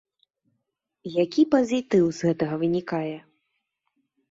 [1.23, 3.15] Які пазітыў з гэтага вынікае?